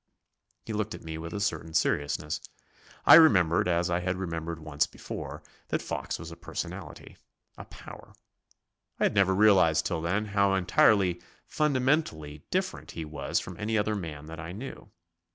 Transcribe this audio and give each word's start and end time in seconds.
He 0.65 0.73
looked 0.73 0.95
at 0.95 1.03
me 1.03 1.19
with 1.19 1.31
a 1.31 1.39
certain 1.39 1.75
seriousness. 1.75 2.41
I 3.05 3.13
remembered, 3.13 3.67
as 3.67 3.87
I 3.91 3.99
had 3.99 4.15
remembered 4.17 4.57
once 4.57 4.87
before, 4.87 5.43
that 5.67 5.79
Fox 5.79 6.17
was 6.17 6.31
a 6.31 6.35
personality 6.35 7.17
a 7.55 7.65
power. 7.65 8.15
I 8.99 9.03
had 9.03 9.13
never 9.13 9.35
realised 9.35 9.85
till 9.85 10.01
then 10.01 10.25
how 10.33 10.55
entirely 10.55 11.21
fundamentally 11.45 12.43
different 12.49 12.89
he 12.93 13.05
was 13.05 13.39
from 13.39 13.59
any 13.59 13.77
other 13.77 13.93
man 13.95 14.25
that 14.25 14.39
I 14.39 14.53
knew. 14.53 14.89